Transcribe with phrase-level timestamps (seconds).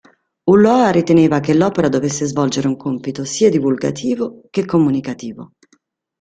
[0.45, 5.51] Ulloa riteneva che l’opera dovesse svolgere un compito sia divulgativo che comunicativo.